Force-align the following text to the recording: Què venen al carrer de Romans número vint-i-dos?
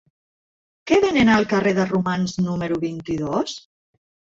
Què 0.91 0.97
venen 1.03 1.31
al 1.33 1.45
carrer 1.51 1.75
de 1.81 1.87
Romans 1.91 2.35
número 2.47 2.81
vint-i-dos? 2.89 3.57